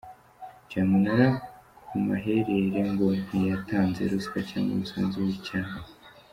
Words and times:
cyamunara 0.69 1.27
ku 1.85 1.95
maherere 2.05 2.79
ngo 2.91 3.07
ntiyatanze 3.27 4.01
ruswa 4.11 4.37
cyanga 4.49 4.71
umusanzu 4.73 5.15
w’Icyama 5.25 5.79